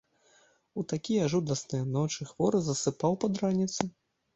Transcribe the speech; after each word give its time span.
У 0.79 0.83
такія 0.93 1.29
жудасныя 1.35 1.85
ночы 2.01 2.21
хворы 2.33 2.67
засыпаў 2.73 3.11
пад 3.25 3.33
раніцу. 3.47 3.81